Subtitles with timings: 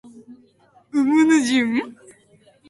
[0.93, 1.83] う ｍ ぬ ｊｎ